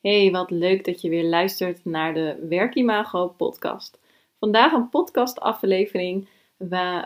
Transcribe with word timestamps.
Hey, 0.00 0.30
wat 0.30 0.50
leuk 0.50 0.84
dat 0.84 1.00
je 1.00 1.08
weer 1.08 1.24
luistert 1.24 1.84
naar 1.84 2.14
de 2.14 2.46
Werkimago 2.48 3.28
podcast. 3.28 3.98
Vandaag 4.38 4.72
een 4.72 4.88
podcastaflevering 4.88 6.28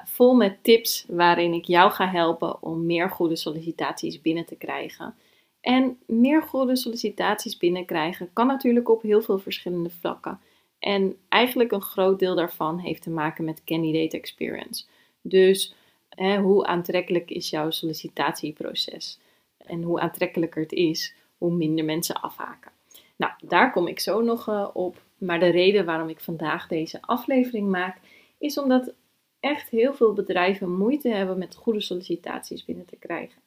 vol 0.04 0.34
met 0.34 0.64
tips 0.64 1.04
waarin 1.08 1.52
ik 1.52 1.64
jou 1.64 1.90
ga 1.90 2.08
helpen 2.08 2.62
om 2.62 2.86
meer 2.86 3.10
goede 3.10 3.36
sollicitaties 3.36 4.20
binnen 4.20 4.44
te 4.44 4.56
krijgen. 4.56 5.14
En 5.60 5.98
meer 6.06 6.42
goede 6.42 6.76
sollicitaties 6.76 7.56
binnenkrijgen 7.56 8.30
kan 8.32 8.46
natuurlijk 8.46 8.88
op 8.88 9.02
heel 9.02 9.22
veel 9.22 9.38
verschillende 9.38 9.90
vlakken. 9.90 10.40
En 10.78 11.16
eigenlijk 11.28 11.72
een 11.72 11.82
groot 11.82 12.18
deel 12.18 12.34
daarvan 12.34 12.78
heeft 12.78 13.02
te 13.02 13.10
maken 13.10 13.44
met 13.44 13.64
candidate 13.64 14.16
experience. 14.16 14.84
Dus 15.22 15.74
hè, 16.08 16.38
hoe 16.38 16.66
aantrekkelijk 16.66 17.30
is 17.30 17.50
jouw 17.50 17.70
sollicitatieproces? 17.70 19.18
En 19.58 19.82
hoe 19.82 20.00
aantrekkelijker 20.00 20.62
het 20.62 20.72
is, 20.72 21.14
hoe 21.38 21.52
minder 21.52 21.84
mensen 21.84 22.20
afhaken. 22.20 22.72
Nou, 23.16 23.32
daar 23.42 23.72
kom 23.72 23.86
ik 23.86 24.00
zo 24.00 24.20
nog 24.22 24.48
uh, 24.48 24.68
op. 24.72 25.02
Maar 25.18 25.40
de 25.40 25.48
reden 25.48 25.84
waarom 25.84 26.08
ik 26.08 26.20
vandaag 26.20 26.66
deze 26.66 27.02
aflevering 27.02 27.68
maak, 27.68 27.98
is 28.38 28.58
omdat 28.58 28.92
echt 29.40 29.68
heel 29.70 29.94
veel 29.94 30.12
bedrijven 30.12 30.76
moeite 30.76 31.08
hebben 31.08 31.38
met 31.38 31.54
goede 31.54 31.80
sollicitaties 31.80 32.64
binnen 32.64 32.86
te 32.86 32.96
krijgen. 32.96 33.42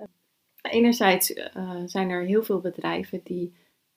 Uh, 0.00 0.06
enerzijds 0.62 1.30
uh, 1.30 1.82
zijn 1.86 2.10
er 2.10 2.24
heel 2.24 2.42
veel 2.42 2.60
bedrijven 2.60 3.20
die 3.24 3.52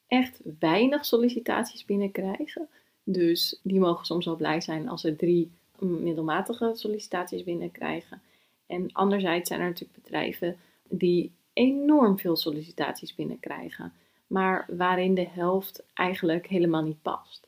echt 0.07 0.39
weinig 0.59 1.05
sollicitaties 1.05 1.85
binnenkrijgen. 1.85 2.67
Dus 3.03 3.59
die 3.63 3.79
mogen 3.79 4.05
soms 4.05 4.25
wel 4.25 4.35
blij 4.35 4.61
zijn 4.61 4.89
als 4.89 5.01
ze 5.01 5.15
drie 5.15 5.51
middelmatige 5.79 6.71
sollicitaties 6.73 7.43
binnenkrijgen. 7.43 8.21
En 8.67 8.91
anderzijds 8.91 9.47
zijn 9.47 9.59
er 9.59 9.67
natuurlijk 9.67 10.03
bedrijven 10.03 10.57
die 10.89 11.31
enorm 11.53 12.19
veel 12.19 12.35
sollicitaties 12.35 13.15
binnenkrijgen 13.15 13.93
maar 14.33 14.65
waarin 14.77 15.13
de 15.13 15.27
helft 15.27 15.83
eigenlijk 15.93 16.47
helemaal 16.47 16.83
niet 16.83 17.01
past. 17.01 17.47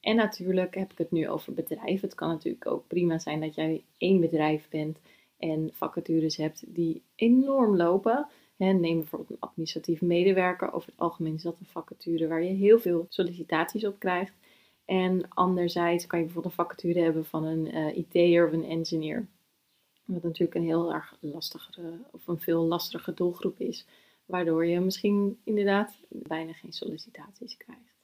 En 0.00 0.16
natuurlijk 0.16 0.74
heb 0.74 0.92
ik 0.92 0.98
het 0.98 1.10
nu 1.10 1.28
over 1.28 1.52
bedrijven. 1.52 2.08
Het 2.08 2.14
kan 2.14 2.28
natuurlijk 2.28 2.66
ook 2.66 2.86
prima 2.86 3.18
zijn 3.18 3.40
dat 3.40 3.54
jij 3.54 3.84
één 3.98 4.20
bedrijf 4.20 4.68
bent 4.68 4.98
en 5.38 5.70
vacatures 5.72 6.36
hebt 6.36 6.64
die 6.66 7.02
enorm 7.14 7.76
lopen. 7.76 8.26
neem 8.56 8.80
bijvoorbeeld 8.80 9.30
een 9.30 9.48
administratief 9.48 10.00
medewerker. 10.00 10.72
Over 10.72 10.88
het 10.88 11.00
algemeen 11.00 11.34
is 11.34 11.42
dat 11.42 11.56
een 11.60 11.66
vacature 11.66 12.28
waar 12.28 12.42
je 12.42 12.54
heel 12.54 12.78
veel 12.78 13.06
sollicitaties 13.08 13.86
op 13.86 13.98
krijgt. 13.98 14.32
En 14.84 15.28
anderzijds 15.28 16.06
kan 16.06 16.18
je 16.18 16.24
bijvoorbeeld 16.24 16.58
een 16.58 16.64
vacature 16.64 17.00
hebben 17.00 17.24
van 17.24 17.44
een 17.44 17.66
uh, 17.66 17.86
eh, 17.86 17.96
IT'er 17.96 18.46
of 18.46 18.52
een 18.52 18.64
engineer. 18.64 19.26
Wat 20.04 20.22
natuurlijk 20.22 20.54
een 20.54 20.64
heel 20.64 20.92
erg 20.92 21.16
lastige 21.20 22.00
of 22.10 22.26
een 22.26 22.40
veel 22.40 22.64
lastige 22.64 23.14
doelgroep 23.14 23.60
is 23.60 23.86
waardoor 24.26 24.66
je 24.66 24.80
misschien 24.80 25.40
inderdaad 25.44 25.96
bijna 26.08 26.52
geen 26.52 26.72
sollicitaties 26.72 27.56
krijgt. 27.56 27.94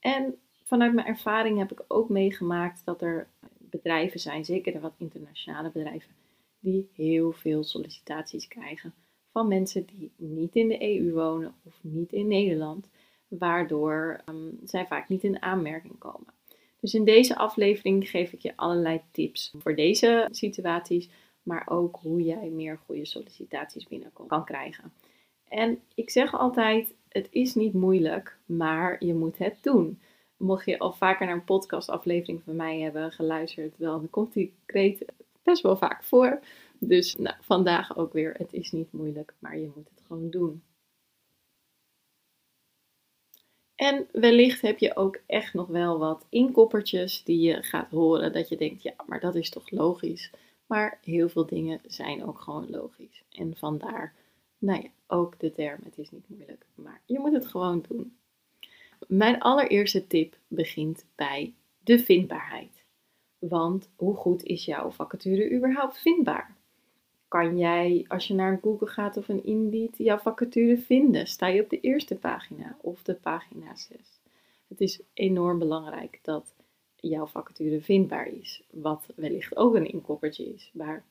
En 0.00 0.38
vanuit 0.62 0.94
mijn 0.94 1.06
ervaring 1.06 1.58
heb 1.58 1.72
ik 1.72 1.84
ook 1.88 2.08
meegemaakt 2.08 2.84
dat 2.84 3.02
er 3.02 3.28
bedrijven 3.58 4.20
zijn, 4.20 4.44
zeker 4.44 4.80
wat 4.80 4.94
internationale 4.98 5.70
bedrijven, 5.70 6.12
die 6.60 6.90
heel 6.94 7.32
veel 7.32 7.64
sollicitaties 7.64 8.48
krijgen 8.48 8.94
van 9.34 9.48
mensen 9.48 9.86
die 9.86 10.12
niet 10.16 10.54
in 10.54 10.68
de 10.68 10.98
EU 10.98 11.12
wonen 11.12 11.54
of 11.62 11.78
niet 11.80 12.12
in 12.12 12.28
Nederland, 12.28 12.88
waardoor 13.28 14.20
um, 14.28 14.58
zij 14.64 14.86
vaak 14.86 15.08
niet 15.08 15.24
in 15.24 15.42
aanmerking 15.42 15.98
komen. 15.98 16.32
Dus 16.80 16.94
in 16.94 17.04
deze 17.04 17.36
aflevering 17.36 18.08
geef 18.08 18.32
ik 18.32 18.40
je 18.40 18.56
allerlei 18.56 19.00
tips 19.10 19.54
voor 19.58 19.74
deze 19.74 20.28
situaties, 20.30 21.08
maar 21.42 21.68
ook 21.68 21.96
hoe 21.96 22.22
jij 22.22 22.48
meer 22.48 22.78
goede 22.78 23.04
sollicitaties 23.04 23.86
binnen 23.86 24.12
kan 24.26 24.44
krijgen. 24.44 24.92
En 25.54 25.82
ik 25.94 26.10
zeg 26.10 26.34
altijd, 26.34 26.94
het 27.08 27.28
is 27.30 27.54
niet 27.54 27.72
moeilijk, 27.72 28.38
maar 28.46 29.04
je 29.04 29.14
moet 29.14 29.38
het 29.38 29.58
doen. 29.60 30.00
Mocht 30.36 30.66
je 30.66 30.78
al 30.78 30.92
vaker 30.92 31.26
naar 31.26 31.34
een 31.34 31.44
podcastaflevering 31.44 32.42
van 32.42 32.56
mij 32.56 32.80
hebben 32.80 33.12
geluisterd, 33.12 33.78
dan 33.78 34.10
komt 34.10 34.32
die 34.32 34.54
kreet 34.66 35.04
best 35.42 35.62
wel 35.62 35.76
vaak 35.76 36.04
voor. 36.04 36.40
Dus 36.78 37.16
nou, 37.16 37.36
vandaag 37.40 37.96
ook 37.96 38.12
weer, 38.12 38.34
het 38.36 38.52
is 38.52 38.72
niet 38.72 38.92
moeilijk, 38.92 39.34
maar 39.38 39.58
je 39.58 39.70
moet 39.74 39.88
het 39.88 40.00
gewoon 40.06 40.30
doen. 40.30 40.62
En 43.74 44.08
wellicht 44.12 44.60
heb 44.60 44.78
je 44.78 44.96
ook 44.96 45.20
echt 45.26 45.54
nog 45.54 45.66
wel 45.66 45.98
wat 45.98 46.26
inkoppertjes 46.28 47.24
die 47.24 47.40
je 47.40 47.62
gaat 47.62 47.90
horen 47.90 48.32
dat 48.32 48.48
je 48.48 48.56
denkt, 48.56 48.82
ja, 48.82 48.94
maar 49.06 49.20
dat 49.20 49.34
is 49.34 49.50
toch 49.50 49.70
logisch. 49.70 50.30
Maar 50.66 50.98
heel 51.02 51.28
veel 51.28 51.46
dingen 51.46 51.80
zijn 51.86 52.24
ook 52.24 52.40
gewoon 52.40 52.70
logisch. 52.70 53.24
En 53.30 53.56
vandaar 53.56 54.14
nou 54.58 54.82
ja, 54.82 54.88
ook 55.06 55.38
de 55.40 55.52
term, 55.52 55.80
het 55.84 55.98
is 55.98 56.10
niet 56.10 56.28
moeilijk, 56.28 56.66
maar 56.74 57.00
je 57.04 57.18
moet 57.18 57.32
het 57.32 57.46
gewoon 57.46 57.84
doen. 57.88 58.16
Mijn 59.08 59.40
allereerste 59.40 60.06
tip 60.06 60.38
begint 60.48 61.06
bij 61.14 61.54
de 61.78 61.98
vindbaarheid. 61.98 62.84
Want 63.38 63.90
hoe 63.96 64.14
goed 64.14 64.42
is 64.42 64.64
jouw 64.64 64.90
vacature 64.90 65.52
überhaupt 65.52 65.98
vindbaar? 65.98 66.56
Kan 67.28 67.58
jij, 67.58 68.04
als 68.08 68.26
je 68.26 68.34
naar 68.34 68.58
Google 68.62 68.86
gaat 68.86 69.16
of 69.16 69.28
een 69.28 69.44
Indeed, 69.44 69.98
jouw 69.98 70.18
vacature 70.18 70.78
vinden? 70.78 71.26
Sta 71.26 71.46
je 71.46 71.62
op 71.62 71.70
de 71.70 71.80
eerste 71.80 72.16
pagina 72.16 72.76
of 72.80 73.02
de 73.02 73.14
pagina 73.14 73.76
6? 73.76 74.20
Het 74.68 74.80
is 74.80 75.00
enorm 75.14 75.58
belangrijk 75.58 76.18
dat 76.22 76.54
jouw 76.96 77.26
vacature 77.26 77.80
vindbaar 77.80 78.26
is. 78.26 78.62
Wat 78.70 79.06
wellicht 79.16 79.56
ook 79.56 79.74
een 79.74 79.90
inkoppertje 79.92 80.54
is. 80.54 80.70
Maar 80.72 81.04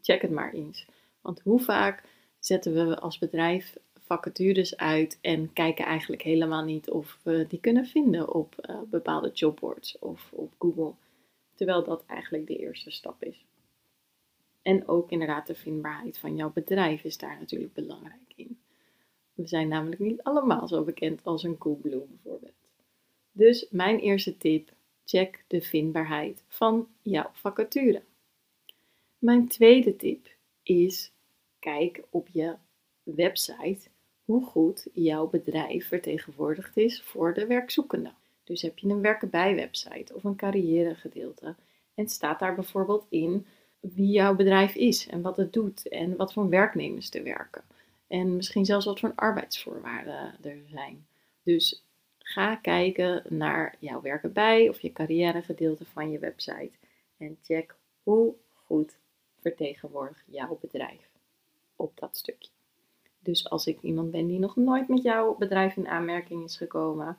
check 0.00 0.22
het 0.22 0.30
maar 0.30 0.52
eens. 0.52 0.86
Want 1.26 1.40
hoe 1.40 1.60
vaak 1.60 2.02
zetten 2.38 2.88
we 2.88 2.98
als 2.98 3.18
bedrijf 3.18 3.76
vacatures 3.94 4.76
uit 4.76 5.18
en 5.20 5.52
kijken 5.52 5.84
eigenlijk 5.84 6.22
helemaal 6.22 6.64
niet 6.64 6.90
of 6.90 7.18
we 7.22 7.46
die 7.48 7.60
kunnen 7.60 7.86
vinden 7.86 8.34
op 8.34 8.68
uh, 8.70 8.80
bepaalde 8.90 9.30
jobboards 9.30 9.98
of 9.98 10.32
op 10.32 10.52
Google. 10.58 10.92
Terwijl 11.54 11.84
dat 11.84 12.04
eigenlijk 12.06 12.46
de 12.46 12.56
eerste 12.56 12.90
stap 12.90 13.24
is. 13.24 13.44
En 14.62 14.88
ook 14.88 15.10
inderdaad 15.10 15.46
de 15.46 15.54
vindbaarheid 15.54 16.18
van 16.18 16.36
jouw 16.36 16.52
bedrijf 16.52 17.04
is 17.04 17.18
daar 17.18 17.38
natuurlijk 17.38 17.72
belangrijk 17.72 18.32
in. 18.36 18.58
We 19.34 19.46
zijn 19.46 19.68
namelijk 19.68 20.00
niet 20.00 20.22
allemaal 20.22 20.68
zo 20.68 20.84
bekend 20.84 21.24
als 21.24 21.42
een 21.42 21.58
Coolblue 21.58 22.06
bijvoorbeeld. 22.08 22.52
Dus 23.32 23.66
mijn 23.70 23.98
eerste 23.98 24.36
tip, 24.36 24.72
check 25.04 25.44
de 25.46 25.60
vindbaarheid 25.60 26.44
van 26.48 26.88
jouw 27.02 27.30
vacature. 27.32 28.02
Mijn 29.18 29.48
tweede 29.48 29.96
tip 29.96 30.34
is 30.62 31.14
kijk 31.66 32.02
op 32.10 32.28
je 32.32 32.54
website 33.02 33.88
hoe 34.24 34.44
goed 34.44 34.86
jouw 34.92 35.26
bedrijf 35.26 35.88
vertegenwoordigd 35.88 36.76
is 36.76 37.02
voor 37.02 37.34
de 37.34 37.46
werkzoekende. 37.46 38.12
Dus 38.44 38.62
heb 38.62 38.78
je 38.78 38.88
een 38.88 39.00
werken 39.00 39.30
bij 39.30 39.54
website 39.54 40.14
of 40.14 40.24
een 40.24 40.36
carrière 40.36 40.94
gedeelte 40.94 41.54
en 41.94 42.08
staat 42.08 42.38
daar 42.38 42.54
bijvoorbeeld 42.54 43.06
in 43.08 43.46
wie 43.80 44.10
jouw 44.10 44.34
bedrijf 44.34 44.74
is 44.74 45.06
en 45.06 45.22
wat 45.22 45.36
het 45.36 45.52
doet 45.52 45.88
en 45.88 46.16
wat 46.16 46.32
voor 46.32 46.48
werknemers 46.48 47.08
te 47.08 47.22
werken. 47.22 47.64
En 48.06 48.36
misschien 48.36 48.64
zelfs 48.64 48.86
wat 48.86 49.00
voor 49.00 49.12
arbeidsvoorwaarden 49.14 50.34
er 50.42 50.62
zijn. 50.66 51.06
Dus 51.42 51.84
ga 52.18 52.56
kijken 52.56 53.22
naar 53.28 53.76
jouw 53.78 54.00
werken 54.00 54.32
bij 54.32 54.68
of 54.68 54.80
je 54.80 54.92
carrière 54.92 55.42
gedeelte 55.42 55.84
van 55.84 56.10
je 56.10 56.18
website 56.18 56.72
en 57.16 57.38
check 57.42 57.76
hoe 58.02 58.34
goed 58.52 58.98
vertegenwoordigt 59.40 60.24
jouw 60.26 60.58
bedrijf 60.60 61.14
op 61.76 61.98
dat 61.98 62.16
stukje. 62.16 62.50
Dus 63.18 63.50
als 63.50 63.66
ik 63.66 63.82
iemand 63.82 64.10
ben 64.10 64.26
die 64.26 64.38
nog 64.38 64.56
nooit 64.56 64.88
met 64.88 65.02
jouw 65.02 65.36
bedrijf 65.36 65.76
in 65.76 65.88
aanmerking 65.88 66.44
is 66.44 66.56
gekomen, 66.56 67.18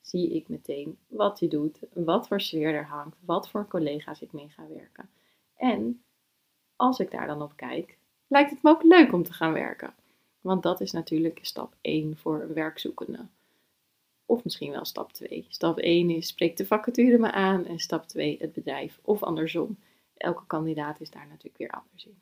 zie 0.00 0.34
ik 0.34 0.48
meteen 0.48 0.98
wat 1.06 1.38
je 1.38 1.48
doet, 1.48 1.78
wat 1.92 2.28
voor 2.28 2.40
sfeer 2.40 2.74
er 2.74 2.86
hangt, 2.86 3.16
wat 3.20 3.48
voor 3.48 3.68
collega's 3.68 4.20
ik 4.20 4.32
mee 4.32 4.48
ga 4.48 4.68
werken. 4.68 5.08
En 5.56 6.02
als 6.76 6.98
ik 6.98 7.10
daar 7.10 7.26
dan 7.26 7.42
op 7.42 7.52
kijk, 7.56 7.98
lijkt 8.26 8.50
het 8.50 8.62
me 8.62 8.70
ook 8.70 8.82
leuk 8.82 9.12
om 9.12 9.22
te 9.22 9.32
gaan 9.32 9.52
werken. 9.52 9.94
Want 10.40 10.62
dat 10.62 10.80
is 10.80 10.92
natuurlijk 10.92 11.38
stap 11.42 11.74
1 11.80 12.16
voor 12.16 12.54
werkzoekenden. 12.54 13.30
Of 14.26 14.44
misschien 14.44 14.70
wel 14.70 14.84
stap 14.84 15.12
2. 15.12 15.46
Stap 15.48 15.78
1 15.78 16.10
is 16.10 16.26
spreek 16.26 16.56
de 16.56 16.66
vacature 16.66 17.18
me 17.18 17.32
aan 17.32 17.64
en 17.64 17.78
stap 17.78 18.06
2 18.06 18.36
het 18.40 18.52
bedrijf 18.52 19.00
of 19.02 19.22
andersom. 19.22 19.78
Elke 20.16 20.46
kandidaat 20.46 21.00
is 21.00 21.10
daar 21.10 21.26
natuurlijk 21.26 21.56
weer 21.56 21.70
anders 21.70 22.06
in. 22.06 22.18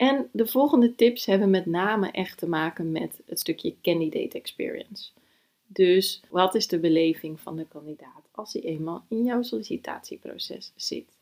En 0.00 0.28
de 0.32 0.46
volgende 0.46 0.94
tips 0.94 1.26
hebben 1.26 1.50
met 1.50 1.66
name 1.66 2.10
echt 2.10 2.38
te 2.38 2.48
maken 2.48 2.92
met 2.92 3.20
het 3.26 3.40
stukje 3.40 3.74
candidate 3.82 4.38
experience. 4.38 5.10
Dus 5.66 6.22
wat 6.28 6.54
is 6.54 6.66
de 6.66 6.78
beleving 6.78 7.40
van 7.40 7.56
de 7.56 7.66
kandidaat 7.66 8.28
als 8.30 8.52
hij 8.52 8.62
eenmaal 8.62 9.04
in 9.08 9.24
jouw 9.24 9.42
sollicitatieproces 9.42 10.72
zit? 10.76 11.18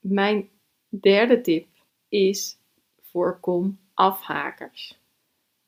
Mijn 0.00 0.48
derde 0.88 1.40
tip 1.40 1.66
is 2.08 2.58
voorkom 3.00 3.78
afhakers. 3.94 4.98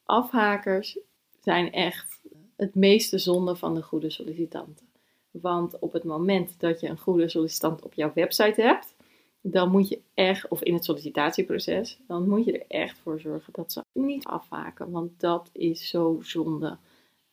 Afhakers 0.04 0.98
zijn 1.40 1.72
echt 1.72 2.20
het 2.56 2.74
meeste 2.74 3.18
zonde 3.18 3.56
van 3.56 3.74
de 3.74 3.82
goede 3.82 4.10
sollicitanten. 4.10 4.88
Want 5.30 5.78
op 5.78 5.92
het 5.92 6.04
moment 6.04 6.60
dat 6.60 6.80
je 6.80 6.88
een 6.88 6.98
goede 6.98 7.28
sollicitant 7.28 7.82
op 7.82 7.94
jouw 7.94 8.12
website 8.14 8.62
hebt, 8.62 8.94
dan 9.42 9.70
moet 9.70 9.88
je 9.88 10.00
echt, 10.14 10.48
of 10.48 10.62
in 10.62 10.74
het 10.74 10.84
sollicitatieproces, 10.84 11.98
dan 12.06 12.28
moet 12.28 12.44
je 12.44 12.58
er 12.58 12.66
echt 12.68 12.98
voor 12.98 13.20
zorgen 13.20 13.52
dat 13.52 13.72
ze 13.72 13.84
niet 13.92 14.24
afhaken. 14.24 14.90
Want 14.90 15.20
dat 15.20 15.50
is 15.52 15.88
zo 15.88 16.18
zonde. 16.22 16.78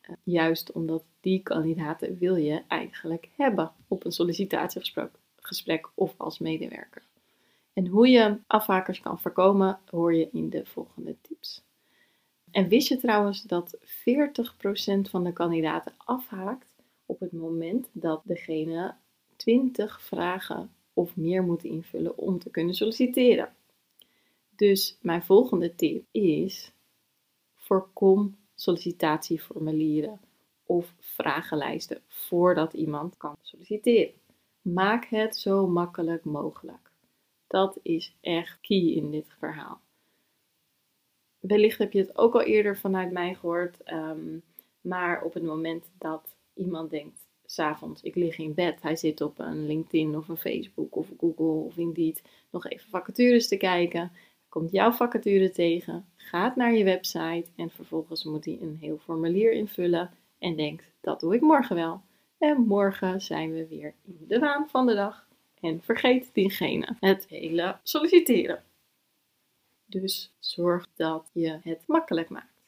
Eh, 0.01 0.15
juist 0.24 0.71
omdat 0.71 1.04
die 1.19 1.44
kandidaten 1.44 2.18
wil 2.18 2.36
je 2.36 2.63
eigenlijk 2.68 3.30
hebben 3.36 3.71
op 3.88 4.06
een 4.06 4.12
sollicitatiegesprek 4.12 5.89
of 5.94 6.13
als 6.18 6.39
medewerker. 6.39 7.04
En 7.74 7.88
hoe 7.88 8.07
je 8.07 8.38
afhakers 8.48 9.00
kan 9.00 9.19
voorkomen, 9.19 9.80
hoor 9.89 10.13
je 10.13 10.30
in 10.31 10.50
de 10.50 10.65
volgende 10.65 11.15
tips. 11.21 11.65
En 12.51 12.68
wist 12.68 12.88
je 12.88 12.98
trouwens 12.98 13.42
dat 13.42 13.77
40% 13.81 15.09
van 15.09 15.24
de 15.24 15.33
kandidaten 15.33 15.94
afhaakt 15.98 16.75
op 17.06 17.19
het 17.19 17.31
moment 17.31 17.89
dat 17.92 18.21
degene 18.24 18.95
20 19.36 20.01
vragen 20.01 20.71
of 20.97 21.15
meer 21.15 21.44
moet 21.44 21.63
invullen 21.63 22.17
om 22.17 22.39
te 22.39 22.49
kunnen 22.49 22.75
solliciteren? 22.75 23.55
Dus 24.55 24.97
mijn 25.01 25.23
volgende 25.23 25.75
tip 25.75 26.05
is: 26.11 26.71
voorkom 27.55 28.38
sollicitatieformulieren 28.55 30.19
of 30.65 30.94
vragenlijsten 30.99 32.01
voordat 32.07 32.73
iemand 32.73 33.17
kan 33.17 33.35
solliciteren. 33.41 34.13
Maak 34.61 35.05
het 35.05 35.38
zo 35.38 35.67
makkelijk 35.67 36.23
mogelijk. 36.23 36.91
Dat 37.47 37.79
is 37.81 38.15
echt 38.21 38.59
key 38.61 38.77
in 38.77 39.11
dit 39.11 39.27
verhaal. 39.39 39.81
Wellicht 41.39 41.77
heb 41.77 41.91
je 41.91 41.99
het 41.99 42.17
ook 42.17 42.33
al 42.33 42.41
eerder 42.41 42.77
vanuit 42.77 43.11
mij 43.11 43.35
gehoord, 43.35 43.83
ehm, 43.83 44.38
maar 44.81 45.21
op 45.21 45.33
het 45.33 45.44
moment 45.44 45.91
dat 45.97 46.35
iemand 46.53 46.89
denkt, 46.89 47.26
s'avonds, 47.51 48.01
ik 48.01 48.15
lig 48.15 48.38
in 48.38 48.53
bed, 48.53 48.81
hij 48.81 48.95
zit 48.95 49.21
op 49.21 49.39
een 49.39 49.65
LinkedIn 49.65 50.17
of 50.17 50.27
een 50.27 50.38
Facebook 50.38 50.95
of 50.95 51.07
Google 51.19 51.65
of 51.65 51.77
Indeed 51.77 52.21
nog 52.49 52.67
even 52.67 52.89
vacatures 52.89 53.47
te 53.47 53.57
kijken, 53.57 54.11
komt 54.49 54.71
jouw 54.71 54.91
vacature 54.91 55.49
tegen, 55.49 56.05
gaat 56.15 56.55
naar 56.55 56.73
je 56.73 56.83
website 56.83 57.45
en 57.55 57.69
vervolgens 57.69 58.23
moet 58.23 58.45
hij 58.45 58.57
een 58.61 58.77
heel 58.79 58.97
formulier 58.97 59.51
invullen 59.51 60.11
en 60.39 60.55
denkt, 60.55 60.83
dat 61.01 61.19
doe 61.19 61.35
ik 61.35 61.41
morgen 61.41 61.75
wel. 61.75 62.01
En 62.38 62.61
morgen 62.61 63.21
zijn 63.21 63.53
we 63.53 63.67
weer 63.67 63.94
in 64.05 64.25
de 64.27 64.39
waan 64.39 64.69
van 64.69 64.85
de 64.85 64.95
dag 64.95 65.27
en 65.59 65.81
vergeet 65.81 66.29
diegene 66.33 66.95
het 66.99 67.25
hele 67.29 67.77
solliciteren. 67.83 68.63
Dus 69.85 70.33
zorg 70.39 70.88
dat 70.95 71.29
je 71.33 71.59
het 71.61 71.83
makkelijk 71.88 72.29
maakt. 72.29 72.61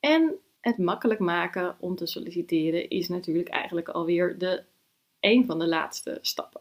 En 0.00 0.34
het 0.64 0.78
makkelijk 0.78 1.20
maken 1.20 1.76
om 1.78 1.96
te 1.96 2.06
solliciteren 2.06 2.88
is 2.88 3.08
natuurlijk 3.08 3.48
eigenlijk 3.48 3.88
alweer 3.88 4.38
de, 4.38 4.62
een 5.20 5.46
van 5.46 5.58
de 5.58 5.66
laatste 5.66 6.18
stappen. 6.20 6.60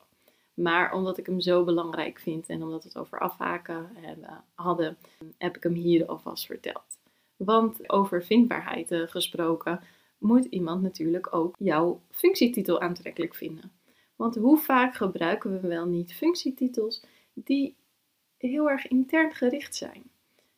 Maar 0.54 0.94
omdat 0.94 1.18
ik 1.18 1.26
hem 1.26 1.40
zo 1.40 1.64
belangrijk 1.64 2.20
vind 2.20 2.50
en 2.50 2.64
omdat 2.64 2.84
we 2.84 2.90
het 2.90 2.98
over 2.98 3.20
afhaken 3.20 3.90
hebben, 3.94 4.44
hadden, 4.56 4.98
heb 5.38 5.56
ik 5.56 5.64
hem 5.64 5.74
hier 5.74 6.06
alvast 6.06 6.46
verteld. 6.46 7.00
Want 7.36 7.90
over 7.90 8.24
vindbaarheid 8.24 8.92
eh, 8.92 9.02
gesproken, 9.08 9.82
moet 10.18 10.46
iemand 10.46 10.82
natuurlijk 10.82 11.36
ook 11.36 11.56
jouw 11.58 12.02
functietitel 12.10 12.82
aantrekkelijk 12.82 13.36
vinden. 13.36 13.72
Want 14.16 14.36
hoe 14.36 14.58
vaak 14.58 14.96
gebruiken 14.96 15.62
we 15.62 15.68
wel 15.68 15.86
niet 15.86 16.14
functietitels 16.14 17.04
die 17.34 17.76
heel 18.38 18.70
erg 18.70 18.88
intern 18.88 19.34
gericht 19.34 19.76
zijn? 19.76 20.04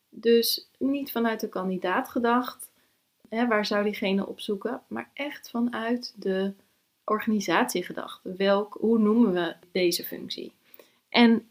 Dus 0.10 0.70
niet 0.78 1.12
vanuit 1.12 1.40
de 1.40 1.50
kandidaat 1.50 2.10
gedacht, 2.10 2.74
hè, 3.30 3.48
waar 3.48 3.66
zou 3.66 3.84
diegene 3.84 4.28
op 4.28 4.40
zoeken, 4.40 4.82
maar 4.88 5.10
echt 5.14 5.50
vanuit 5.50 6.14
de 6.18 6.54
organisatie 7.04 7.84
gedacht. 7.84 8.20
Welk, 8.24 8.78
hoe 8.80 9.00
noemen 9.00 9.34
we 9.34 9.56
deze 9.72 10.04
functie? 10.04 10.54
En 11.10 11.48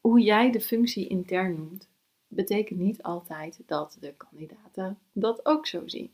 hoe 0.00 0.20
jij 0.20 0.50
de 0.50 0.60
functie 0.60 1.08
intern 1.08 1.54
noemt, 1.56 1.88
betekent 2.26 2.80
niet 2.80 3.02
altijd 3.02 3.60
dat 3.66 3.96
de 4.00 4.14
kandidaten 4.16 4.98
dat 5.12 5.46
ook 5.46 5.66
zo 5.66 5.82
zien. 5.88 6.10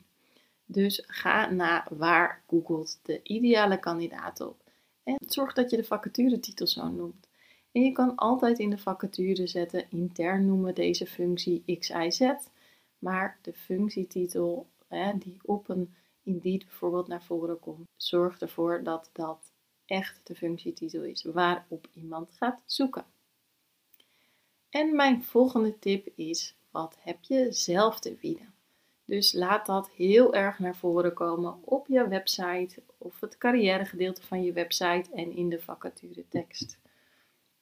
Dus 0.65 1.05
ga 1.07 1.51
naar 1.51 1.87
waar 1.91 2.43
googelt 2.47 2.99
de 3.03 3.21
ideale 3.23 3.79
kandidaat 3.79 4.41
op. 4.41 4.63
En 5.03 5.17
zorg 5.27 5.53
dat 5.53 5.71
je 5.71 5.77
de 5.77 5.85
vacaturetitel 5.85 6.67
zo 6.67 6.89
noemt. 6.89 7.29
En 7.73 7.83
je 7.83 7.93
kan 7.93 8.15
altijd 8.15 8.59
in 8.59 8.71
de 8.71 8.79
vacature 8.79 9.47
zetten, 9.47 9.91
intern 9.91 10.47
noemen 10.47 10.75
deze 10.75 11.07
functie 11.07 11.79
XIZ. 11.79 12.33
Maar 12.99 13.39
de 13.43 13.53
functietitel 13.53 14.67
die 15.19 15.39
op 15.43 15.69
een 15.69 15.95
Indeed 16.29 16.65
bijvoorbeeld 16.65 17.09
naar 17.09 17.23
voren 17.23 17.61
komt, 17.61 17.89
zorg 17.97 18.41
ervoor 18.41 18.83
dat 18.83 19.11
dat 19.13 19.53
echt 19.87 20.21
de 20.27 20.35
functietitel 20.35 21.03
is 21.03 21.23
waarop 21.23 21.89
iemand 21.93 22.33
gaat 22.33 22.63
zoeken. 22.67 23.05
En 24.71 24.97
mijn 24.97 25.25
volgende 25.25 25.79
tip 25.79 26.09
is: 26.15 26.57
wat 26.71 26.97
heb 27.01 27.19
je 27.23 27.53
zelf 27.53 28.01
te 28.01 28.13
bieden? 28.21 28.55
Dus 29.05 29.33
laat 29.33 29.67
dat 29.67 29.91
heel 29.91 30.35
erg 30.35 30.59
naar 30.59 30.77
voren 30.77 31.15
komen 31.15 31.59
op 31.65 31.87
je 31.87 32.09
website 32.09 32.83
of 32.99 33.21
het 33.21 33.39
carrièregedeelte 33.39 34.23
van 34.23 34.43
je 34.43 34.53
website 34.53 35.11
en 35.13 35.37
in 35.37 35.49
de 35.49 35.61
vacature 35.61 36.25
tekst. 36.29 36.79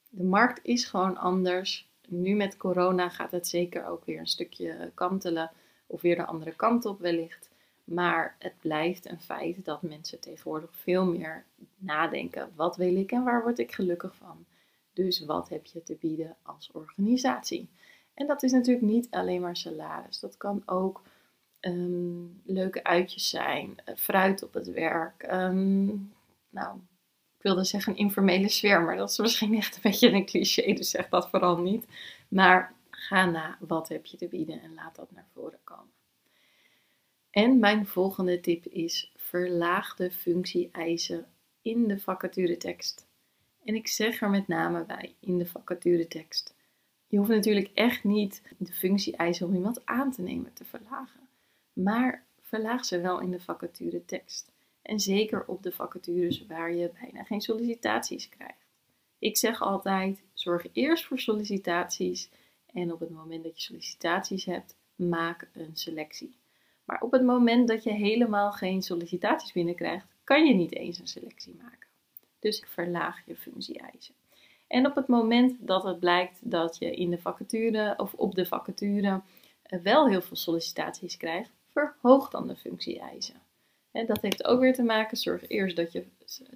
De 0.09 0.25
markt 0.25 0.61
is 0.63 0.85
gewoon 0.85 1.17
anders. 1.17 1.89
Nu 2.09 2.35
met 2.35 2.57
corona 2.57 3.09
gaat 3.09 3.31
het 3.31 3.49
zeker 3.49 3.87
ook 3.87 4.05
weer 4.05 4.19
een 4.19 4.27
stukje 4.27 4.91
kantelen 4.95 5.51
of 5.87 6.01
weer 6.01 6.17
de 6.17 6.25
andere 6.25 6.57
kant 6.57 6.85
op 6.85 7.01
wellicht. 7.01 7.51
Maar 7.85 8.37
het 8.39 8.55
blijft 8.61 9.11
een 9.11 9.21
feit 9.21 9.65
dat 9.65 9.83
mensen 9.83 10.21
tegenwoordig 10.21 10.71
veel 10.75 11.07
meer 11.07 11.45
nadenken. 11.77 12.53
Wat 12.55 12.77
wil 12.77 12.97
ik 12.97 13.13
en 13.13 13.25
waar 13.25 13.43
word 13.43 13.59
ik 13.59 13.73
gelukkig 13.73 14.15
van? 14.15 14.45
Dus 14.93 15.25
wat 15.25 15.49
heb 15.49 15.67
je 15.67 15.83
te 15.83 15.97
bieden 16.01 16.37
als 16.43 16.71
organisatie? 16.73 17.69
En 18.15 18.27
dat 18.27 18.43
is 18.43 18.53
natuurlijk 18.53 18.87
niet 18.87 19.11
alleen 19.11 19.41
maar 19.41 19.57
salaris. 19.57 20.21
Dat 20.21 20.37
kan 20.37 20.63
ook 20.67 21.03
ehm, 21.61 22.25
leuke 22.45 22.85
uitjes 22.85 23.29
zijn, 23.29 23.75
eh, 23.85 23.97
fruit 23.97 24.43
op 24.43 24.55
het 24.55 24.71
werk. 24.71 25.23
Ehm, 25.23 25.87
nou, 26.51 26.77
ik 27.37 27.43
wilde 27.43 27.65
zeggen 27.65 27.93
een 27.93 27.99
informele 27.99 28.49
sfeer, 28.49 28.83
maar 28.83 28.97
dat 28.97 29.11
is 29.11 29.19
misschien 29.27 29.55
echt 29.55 29.75
een 29.75 29.83
beetje 29.83 30.11
een 30.11 30.27
cliché, 30.27 30.73
dus 30.73 30.91
zeg 30.91 31.09
dat 31.09 31.31
vooral 31.31 31.59
niet. 31.59 31.87
Maar 32.29 32.76
ga 33.07 33.27
na, 33.27 33.59
wat 33.61 33.89
heb 33.89 34.07
je 34.07 34.17
te 34.17 34.29
bieden 34.29 34.63
en 34.63 34.75
laat 34.75 34.97
dat 34.97 35.11
naar 35.11 35.29
voren 35.33 35.61
komen. 35.65 35.93
En 37.31 37.59
mijn 37.59 37.87
volgende 37.87 38.41
tip 38.41 38.67
is 38.67 39.13
verlaag 39.17 39.97
de 39.97 40.11
functie-eisen 40.11 41.27
in 41.63 41.89
de 41.89 41.99
vacaturetekst. 42.01 43.07
En 43.65 43.75
ik 43.75 43.89
zeg 43.89 44.21
er 44.21 44.31
met 44.31 44.49
name 44.49 44.85
bij 44.85 45.15
in 45.21 45.39
de 45.39 45.47
vacaturetekst. 45.47 46.55
Je 47.07 47.17
hoeft 47.17 47.31
natuurlijk 47.31 47.71
echt 47.75 48.05
niet 48.05 48.43
de 48.59 48.73
functie-eisen 48.73 49.47
om 49.47 49.55
iemand 49.55 49.87
aan 49.87 50.11
te 50.13 50.23
nemen 50.23 50.53
te 50.53 50.65
verlagen. 50.65 51.29
Maar 51.73 52.27
verlaag 52.41 52.85
ze 52.85 53.01
wel 53.01 53.21
in 53.21 53.31
de 53.31 53.41
vacaturetekst. 53.41 54.53
En 54.83 55.01
zeker 55.01 55.45
op 55.47 55.63
de 55.63 55.73
vacatures 55.73 56.47
waar 56.47 56.75
je 56.75 56.91
bijna 57.01 57.23
geen 57.23 57.41
sollicitaties 57.41 58.29
krijgt. 58.29 58.67
Ik 59.19 59.37
zeg 59.37 59.63
altijd: 59.63 60.23
zorg 60.33 60.67
eerst 60.73 61.05
voor 61.05 61.19
sollicitaties. 61.19 62.31
En 62.77 62.93
op 62.93 63.01
het 63.01 63.11
moment 63.11 63.45
dat 63.45 63.57
je 63.57 63.63
sollicitaties 63.63 64.45
hebt, 64.45 64.77
maak 64.95 65.49
een 65.53 65.77
selectie. 65.77 66.37
Maar 66.85 67.01
op 67.01 67.13
het 67.13 67.23
moment 67.23 67.69
dat 67.69 67.85
je 67.85 67.93
helemaal 67.93 68.53
geen 68.53 68.83
sollicitaties 68.83 69.53
binnenkrijgt, 69.53 70.07
kan 70.25 70.47
je 70.47 70.55
niet 70.55 70.75
eens 70.75 70.99
een 70.99 71.07
selectie 71.07 71.55
maken. 71.63 71.89
Dus 72.39 72.65
verlaag 72.67 73.27
je 73.27 73.37
functie-eisen. 73.37 74.15
En 74.67 74.87
op 74.87 74.95
het 74.95 75.07
moment 75.07 75.67
dat 75.67 75.83
het 75.83 76.01
blijkt 76.01 76.51
dat 76.51 76.77
je 76.79 76.95
in 76.95 77.11
de 77.11 77.19
vacature 77.19 77.95
of 77.97 78.15
op 78.15 78.35
de 78.35 78.47
vacature 78.47 79.21
eh, 79.63 79.81
wel 79.81 80.09
heel 80.09 80.23
veel 80.23 80.37
sollicitaties 80.37 81.17
krijgt, 81.17 81.51
verhoog 81.73 82.31
dan 82.31 82.47
de 82.49 82.57
functie-eisen. 82.57 83.43
Dat 84.07 84.23
heeft 84.23 84.45
ook 84.45 84.61
weer 84.61 84.75
te 84.75 84.83
maken, 84.83 85.17
zorg 85.17 85.49
eerst 85.49 85.77
dat 85.77 85.93
je, 85.93 86.05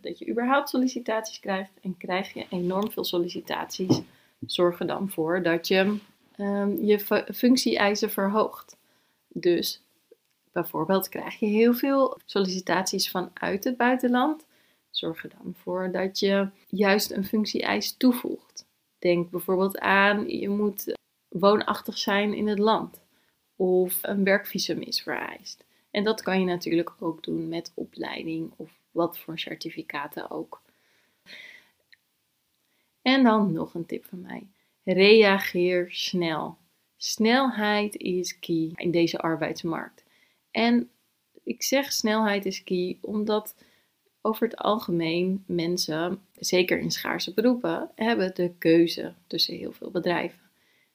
dat 0.01 0.19
je 0.19 0.29
überhaupt 0.29 0.69
sollicitaties 0.69 1.41
krijgt. 1.41 1.73
En 1.83 1.97
krijg 1.97 2.33
je 2.33 2.47
enorm 2.51 2.91
veel 2.91 3.05
sollicitaties, 3.05 4.01
zorg 4.47 4.81
er 4.81 4.87
dan 4.87 5.11
voor 5.11 5.43
dat 5.43 5.69
je 5.69 5.99
um, 6.37 6.85
je 6.85 7.25
functie-eisen 7.33 8.11
verhoogt. 8.11 8.77
Dus 9.29 9.83
Bijvoorbeeld 10.53 11.09
krijg 11.09 11.39
je 11.39 11.47
heel 11.47 11.75
veel 11.75 12.19
sollicitaties 12.25 13.11
vanuit 13.11 13.65
het 13.65 13.77
buitenland. 13.77 14.47
Zorg 14.91 15.25
er 15.25 15.31
dan 15.43 15.55
voor 15.57 15.91
dat 15.93 16.19
je 16.19 16.49
juist 16.67 17.11
een 17.11 17.25
functie-eis 17.25 17.97
toevoegt. 17.97 18.67
Denk 18.99 19.31
bijvoorbeeld 19.31 19.79
aan, 19.79 20.29
je 20.29 20.49
moet 20.49 20.95
woonachtig 21.29 21.99
zijn 21.99 22.35
in 22.35 22.49
het 22.49 22.59
land 22.59 23.01
of 23.57 23.99
een 24.03 24.25
werkvisum 24.25 24.81
is 24.81 25.03
vereist. 25.03 25.65
En 25.91 26.05
dat 26.05 26.23
kan 26.23 26.41
je 26.41 26.47
natuurlijk 26.47 26.93
ook 26.99 27.23
doen 27.23 27.49
met 27.49 27.73
opleiding 27.75 28.53
of 28.57 28.71
wat 28.91 29.19
voor 29.19 29.39
certificaten 29.39 30.31
ook. 30.31 30.63
En 33.03 33.23
dan 33.23 33.53
nog 33.53 33.75
een 33.75 33.87
tip 33.87 34.05
van 34.05 34.21
mij. 34.21 34.49
Reageer 34.85 35.87
snel. 35.91 36.57
Snelheid 36.97 37.97
is 37.97 38.39
key 38.39 38.71
in 38.75 38.91
deze 38.91 39.19
arbeidsmarkt. 39.19 40.05
En 40.51 40.91
ik 41.45 41.63
zeg 41.63 41.93
snelheid 41.93 42.47
is 42.47 42.65
key 42.65 42.99
omdat 43.01 43.55
over 44.21 44.47
het 44.47 44.57
algemeen 44.57 45.45
mensen, 45.47 46.21
zeker 46.35 46.79
in 46.79 46.91
schaarse 46.91 47.35
beroepen, 47.35 47.91
hebben 47.95 48.35
de 48.35 48.53
keuze 48.59 49.15
tussen 49.27 49.57
heel 49.57 49.73
veel 49.73 49.91
bedrijven. 49.91 50.41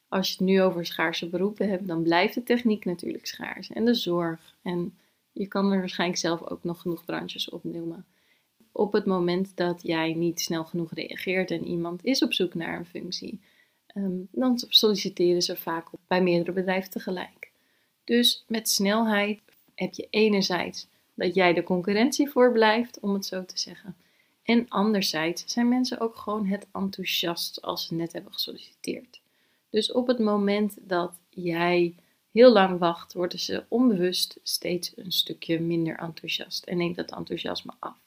Als 0.07 0.27
je 0.27 0.33
het 0.33 0.45
nu 0.45 0.61
over 0.61 0.85
schaarse 0.85 1.29
beroepen 1.29 1.69
hebt, 1.69 1.87
dan 1.87 2.03
blijft 2.03 2.33
de 2.33 2.43
techniek 2.43 2.85
natuurlijk 2.85 3.25
schaars 3.25 3.69
en 3.69 3.85
de 3.85 3.93
zorg. 3.93 4.55
En 4.61 4.97
je 5.31 5.47
kan 5.47 5.71
er 5.71 5.79
waarschijnlijk 5.79 6.19
zelf 6.19 6.49
ook 6.49 6.63
nog 6.63 6.81
genoeg 6.81 7.05
branches 7.05 7.49
opnoemen. 7.49 8.05
Op 8.77 8.93
het 8.93 9.05
moment 9.05 9.51
dat 9.57 9.81
jij 9.81 10.13
niet 10.13 10.41
snel 10.41 10.65
genoeg 10.65 10.93
reageert 10.93 11.51
en 11.51 11.67
iemand 11.67 12.05
is 12.05 12.23
op 12.23 12.33
zoek 12.33 12.53
naar 12.53 12.77
een 12.77 12.85
functie, 12.85 13.39
ehm, 13.87 14.19
dan 14.31 14.61
solliciteren 14.67 15.41
ze 15.41 15.55
vaak 15.55 15.87
bij 16.07 16.21
meerdere 16.21 16.51
bedrijven 16.51 16.91
tegelijk. 16.91 17.51
Dus 18.03 18.43
met 18.47 18.69
snelheid 18.69 19.39
heb 19.75 19.93
je 19.93 20.07
enerzijds 20.09 20.87
dat 21.13 21.35
jij 21.35 21.53
de 21.53 21.63
concurrentie 21.63 22.29
voorblijft, 22.29 22.99
om 22.99 23.13
het 23.13 23.25
zo 23.25 23.45
te 23.45 23.59
zeggen. 23.59 23.95
En 24.43 24.69
anderzijds 24.69 25.43
zijn 25.45 25.69
mensen 25.69 25.99
ook 25.99 26.15
gewoon 26.15 26.45
het 26.45 26.67
enthousiast 26.73 27.61
als 27.61 27.85
ze 27.87 27.93
net 27.93 28.13
hebben 28.13 28.33
gesolliciteerd. 28.33 29.21
Dus 29.69 29.91
op 29.91 30.07
het 30.07 30.19
moment 30.19 30.77
dat 30.81 31.13
jij 31.29 31.95
heel 32.31 32.51
lang 32.51 32.79
wacht, 32.79 33.13
worden 33.13 33.39
ze 33.39 33.63
onbewust 33.67 34.39
steeds 34.43 34.91
een 34.95 35.11
stukje 35.11 35.59
minder 35.59 35.97
enthousiast 35.97 36.63
en 36.63 36.77
neemt 36.77 36.95
dat 36.95 37.11
enthousiasme 37.11 37.73
af. 37.79 38.03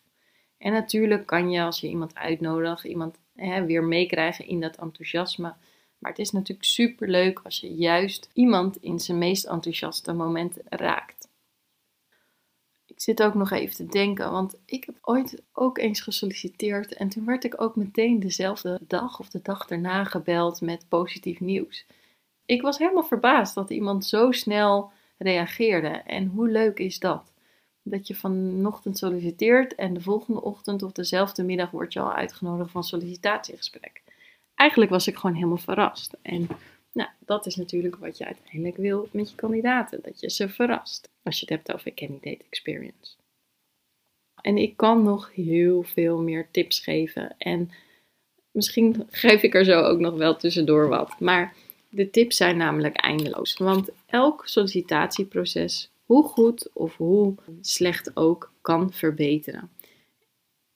En 0.58 0.72
natuurlijk 0.72 1.26
kan 1.26 1.50
je 1.50 1.62
als 1.62 1.80
je 1.80 1.88
iemand 1.88 2.14
uitnodigt, 2.14 2.84
iemand 2.84 3.18
hè, 3.34 3.64
weer 3.64 3.84
meekrijgen 3.84 4.46
in 4.46 4.60
dat 4.60 4.76
enthousiasme. 4.76 5.54
Maar 5.98 6.10
het 6.10 6.20
is 6.20 6.30
natuurlijk 6.30 6.68
super 6.68 7.08
leuk 7.08 7.40
als 7.44 7.60
je 7.60 7.74
juist 7.74 8.30
iemand 8.32 8.76
in 8.76 9.00
zijn 9.00 9.18
meest 9.18 9.44
enthousiaste 9.44 10.12
moment 10.12 10.56
raakt. 10.64 11.28
Ik 12.86 13.00
zit 13.00 13.22
ook 13.22 13.34
nog 13.34 13.50
even 13.50 13.76
te 13.76 13.86
denken, 13.86 14.30
want 14.30 14.60
ik 14.64 14.84
heb 14.84 14.98
ooit 15.00 15.42
ook 15.52 15.78
eens 15.78 16.00
gesolliciteerd 16.00 16.94
en 16.94 17.08
toen 17.08 17.24
werd 17.24 17.44
ik 17.44 17.60
ook 17.60 17.76
meteen 17.76 18.20
dezelfde 18.20 18.80
dag 18.86 19.20
of 19.20 19.28
de 19.28 19.42
dag 19.42 19.66
daarna 19.66 20.04
gebeld 20.04 20.60
met 20.60 20.88
positief 20.88 21.40
nieuws. 21.40 21.86
Ik 22.46 22.62
was 22.62 22.78
helemaal 22.78 23.04
verbaasd 23.04 23.54
dat 23.54 23.70
iemand 23.70 24.06
zo 24.06 24.32
snel 24.32 24.92
reageerde 25.18 25.88
en 25.88 26.26
hoe 26.26 26.48
leuk 26.48 26.78
is 26.78 26.98
dat? 26.98 27.32
Dat 27.90 28.06
je 28.06 28.14
vanochtend 28.14 28.98
solliciteert 28.98 29.74
en 29.74 29.94
de 29.94 30.00
volgende 30.00 30.42
ochtend 30.42 30.82
of 30.82 30.92
dezelfde 30.92 31.42
middag 31.42 31.70
word 31.70 31.92
je 31.92 32.00
al 32.00 32.12
uitgenodigd 32.12 32.74
een 32.74 32.82
sollicitatiegesprek. 32.82 34.02
Eigenlijk 34.54 34.90
was 34.90 35.06
ik 35.06 35.16
gewoon 35.16 35.36
helemaal 35.36 35.56
verrast. 35.56 36.16
En 36.22 36.48
nou, 36.92 37.10
dat 37.18 37.46
is 37.46 37.56
natuurlijk 37.56 37.96
wat 37.96 38.18
je 38.18 38.24
uiteindelijk 38.24 38.76
wil 38.76 39.08
met 39.12 39.30
je 39.30 39.36
kandidaten. 39.36 40.00
Dat 40.02 40.20
je 40.20 40.30
ze 40.30 40.48
verrast. 40.48 41.10
Als 41.22 41.40
je 41.40 41.46
het 41.46 41.54
hebt 41.54 41.72
over 41.72 41.94
candidate 41.94 42.44
experience. 42.50 43.16
En 44.40 44.56
ik 44.56 44.76
kan 44.76 45.02
nog 45.02 45.34
heel 45.34 45.82
veel 45.82 46.20
meer 46.20 46.48
tips 46.50 46.80
geven. 46.80 47.34
En 47.38 47.70
misschien 48.50 49.06
geef 49.10 49.42
ik 49.42 49.54
er 49.54 49.64
zo 49.64 49.80
ook 49.80 49.98
nog 49.98 50.14
wel 50.14 50.36
tussendoor 50.36 50.88
wat. 50.88 51.20
Maar 51.20 51.54
de 51.88 52.10
tips 52.10 52.36
zijn 52.36 52.56
namelijk 52.56 52.96
eindeloos. 52.96 53.56
Want 53.56 53.88
elk 54.06 54.42
sollicitatieproces, 54.46 55.90
hoe 56.08 56.22
goed 56.24 56.72
of 56.72 56.96
hoe 56.96 57.34
slecht 57.60 58.16
ook, 58.16 58.52
kan 58.60 58.92
verbeteren. 58.92 59.70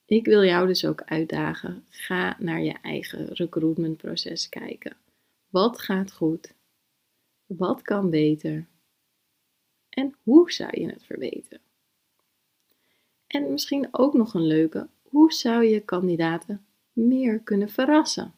Ik 0.04 0.24
wil 0.24 0.44
jou 0.44 0.66
dus 0.66 0.84
ook 0.84 1.02
uitdagen. 1.02 1.84
Ga 1.88 2.36
naar 2.38 2.62
je 2.62 2.72
eigen 2.82 3.26
recruitmentproces 3.26 4.48
kijken. 4.48 4.96
Wat 5.48 5.80
gaat 5.80 6.12
goed? 6.12 6.54
Wat 7.46 7.82
kan 7.82 8.10
beter? 8.10 8.66
En 9.88 10.14
hoe 10.22 10.52
zou 10.52 10.80
je 10.80 10.86
het 10.86 11.04
verbeteren? 11.04 11.60
En 13.26 13.52
misschien 13.52 13.88
ook 13.90 14.14
nog 14.14 14.34
een 14.34 14.46
leuke, 14.46 14.88
hoe 15.02 15.32
zou 15.32 15.64
je 15.64 15.80
kandidaten 15.80 16.66
meer 16.92 17.40
kunnen 17.40 17.68
verrassen? 17.68 18.34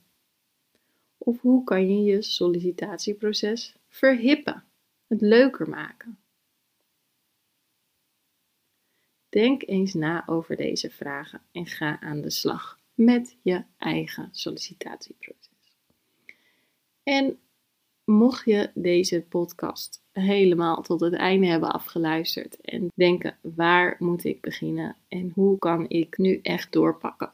Of 1.19 1.41
hoe 1.41 1.65
kan 1.65 1.89
je 1.89 2.13
je 2.13 2.23
sollicitatieproces 2.23 3.77
verhippen, 3.89 4.65
het 5.07 5.21
leuker 5.21 5.69
maken? 5.69 6.19
Denk 9.35 9.63
eens 9.67 9.95
na 9.95 10.23
over 10.27 10.57
deze 10.57 10.91
vragen 10.91 11.41
en 11.53 11.67
ga 11.67 12.01
aan 12.01 12.21
de 12.21 12.31
slag 12.31 12.79
met 12.95 13.37
je 13.43 13.63
eigen 13.79 14.29
sollicitatieproces. 14.33 15.49
En 17.03 17.39
mocht 18.05 18.45
je 18.45 18.71
deze 18.75 19.25
podcast 19.29 20.03
helemaal 20.13 20.83
tot 20.83 21.01
het 21.01 21.13
einde 21.13 21.47
hebben 21.47 21.73
afgeluisterd 21.73 22.61
en 22.61 22.89
denken 22.95 23.37
waar 23.41 23.97
moet 23.99 24.25
ik 24.25 24.41
beginnen 24.41 24.97
en 25.09 25.31
hoe 25.35 25.59
kan 25.59 25.89
ik 25.89 26.19
nu 26.19 26.41
echt 26.43 26.73
doorpakken, 26.73 27.33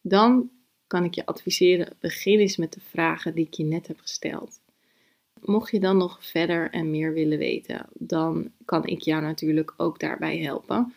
dan 0.00 0.50
kan 0.86 1.04
ik 1.04 1.14
je 1.14 1.26
adviseren 1.26 1.96
begin 2.00 2.38
eens 2.38 2.56
met 2.56 2.72
de 2.72 2.80
vragen 2.80 3.34
die 3.34 3.46
ik 3.46 3.54
je 3.54 3.64
net 3.64 3.86
heb 3.86 4.00
gesteld. 4.00 4.60
Mocht 5.40 5.70
je 5.70 5.80
dan 5.80 5.96
nog 5.96 6.26
verder 6.26 6.70
en 6.70 6.90
meer 6.90 7.12
willen 7.12 7.38
weten, 7.38 7.86
dan 7.92 8.50
kan 8.64 8.86
ik 8.86 9.00
jou 9.00 9.22
natuurlijk 9.22 9.74
ook 9.76 9.98
daarbij 9.98 10.38
helpen. 10.38 10.94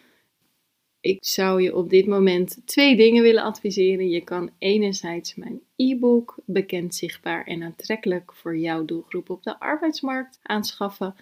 Ik 1.04 1.26
zou 1.26 1.62
je 1.62 1.76
op 1.76 1.90
dit 1.90 2.06
moment 2.06 2.62
twee 2.66 2.96
dingen 2.96 3.24
willen 3.24 3.44
adviseren. 3.44 4.10
Je 4.10 4.22
kan 4.22 4.50
enerzijds 4.58 5.36
mijn 5.36 5.62
e-book 5.76 6.36
Bekend, 6.46 6.96
Zichtbaar 6.96 7.46
en 7.46 7.64
Aantrekkelijk 7.64 8.34
voor 8.34 8.58
jouw 8.58 8.86
doelgroep 8.86 9.30
op 9.30 9.44
de 9.44 9.60
arbeidsmarkt 9.60 10.40
aanschaffen. 10.42 11.16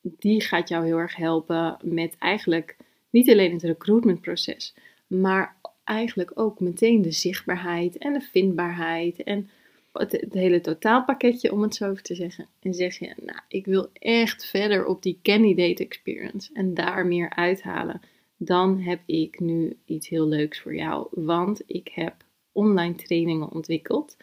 Die 0.00 0.40
gaat 0.40 0.68
jou 0.68 0.84
heel 0.84 0.96
erg 0.96 1.16
helpen 1.16 1.76
met 1.82 2.16
eigenlijk 2.18 2.76
niet 3.10 3.30
alleen 3.30 3.52
het 3.52 3.62
recruitmentproces, 3.62 4.74
maar 5.06 5.56
eigenlijk 5.84 6.30
ook 6.34 6.60
meteen 6.60 7.02
de 7.02 7.12
zichtbaarheid 7.12 7.98
en 7.98 8.12
de 8.12 8.20
vindbaarheid 8.20 9.22
en 9.22 9.50
het, 9.92 10.12
het, 10.12 10.32
hele 10.32 10.60
totaalpakketje, 10.60 11.52
om 11.52 11.62
het 11.62 11.74
zo 11.74 11.94
te 11.94 12.14
zeggen. 12.14 12.46
En 12.60 12.74
zeg 12.74 12.98
je, 12.98 13.14
nou, 13.24 13.40
ik 13.48 13.66
wil 13.66 13.88
echt 13.92 14.46
verder 14.46 14.86
op 14.86 15.02
die 15.02 15.18
candidate 15.22 15.84
experience 15.84 16.50
en 16.52 16.74
daar 16.74 17.06
meer 17.06 17.30
uithalen 17.30 18.00
dan 18.36 18.80
heb 18.80 19.00
ik 19.06 19.40
nu 19.40 19.76
iets 19.84 20.08
heel 20.08 20.28
leuks 20.28 20.60
voor 20.60 20.74
jou. 20.74 21.08
Want 21.10 21.62
ik 21.66 21.88
heb 21.94 22.14
online 22.52 22.94
trainingen 22.94 23.52
ontwikkeld. 23.52 24.16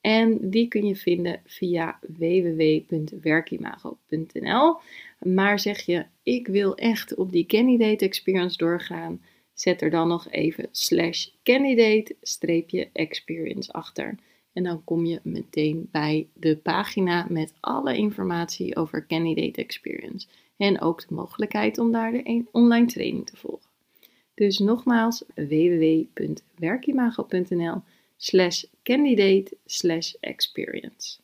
En 0.00 0.50
die 0.50 0.68
kun 0.68 0.86
je 0.86 0.96
vinden 0.96 1.40
via 1.44 1.98
www.werkimago.nl. 2.18 4.78
Maar 5.18 5.58
zeg 5.58 5.80
je, 5.80 6.06
ik 6.22 6.46
wil 6.46 6.76
echt 6.76 7.14
op 7.14 7.32
die 7.32 7.46
candidate 7.46 8.04
experience 8.04 8.56
doorgaan. 8.56 9.22
Zet 9.54 9.82
er 9.82 9.90
dan 9.90 10.08
nog 10.08 10.30
even 10.30 10.68
slash 10.70 11.28
candidate-experience 11.42 13.72
achter. 13.72 14.18
En 14.52 14.62
dan 14.62 14.84
kom 14.84 15.04
je 15.04 15.20
meteen 15.22 15.88
bij 15.90 16.28
de 16.34 16.56
pagina 16.56 17.26
met 17.28 17.54
alle 17.60 17.96
informatie 17.96 18.76
over 18.76 19.06
candidate 19.06 19.60
experience. 19.60 20.28
En 20.60 20.80
ook 20.80 21.08
de 21.08 21.14
mogelijkheid 21.14 21.78
om 21.78 21.92
daar 21.92 22.12
de 22.12 22.44
online 22.52 22.86
training 22.86 23.26
te 23.26 23.36
volgen. 23.36 23.70
Dus 24.34 24.58
nogmaals 24.58 25.24
www.werkimago.nl 25.34 27.82
slash 28.16 28.64
candidate 28.82 29.56
slash 29.66 30.14
experience. 30.20 31.18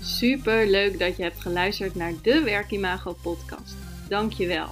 Super 0.00 0.66
leuk 0.66 0.98
dat 0.98 1.16
je 1.16 1.22
hebt 1.22 1.40
geluisterd 1.40 1.94
naar 1.94 2.12
de 2.22 2.42
Werkimago 2.42 3.16
podcast. 3.22 3.76
Dankjewel. 4.08 4.68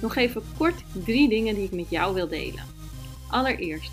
Nog 0.00 0.16
even 0.16 0.42
kort 0.58 0.84
drie 1.04 1.28
dingen 1.28 1.54
die 1.54 1.64
ik 1.64 1.72
met 1.72 1.90
jou 1.90 2.14
wil 2.14 2.28
delen. 2.28 2.64
Allereerst, 3.28 3.92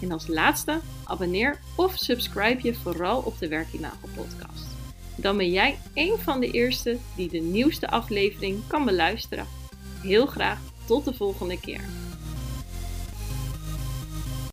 En 0.00 0.12
als 0.12 0.26
laatste, 0.26 0.80
abonneer 1.04 1.60
of 1.76 1.92
subscribe 1.96 2.62
je 2.62 2.74
vooral 2.74 3.20
op 3.20 3.38
de 3.38 3.48
Werkimago 3.48 4.08
podcast. 4.14 4.66
Dan 5.16 5.36
ben 5.36 5.50
jij 5.50 5.78
een 5.94 6.18
van 6.18 6.40
de 6.40 6.50
eerste 6.50 6.98
die 7.16 7.28
de 7.28 7.38
nieuwste 7.38 7.88
aflevering 7.88 8.62
kan 8.66 8.84
beluisteren. 8.84 9.46
Heel 10.02 10.26
graag 10.26 10.58
tot 10.86 11.04
de 11.04 11.14
volgende 11.14 11.60
keer. 11.60 12.05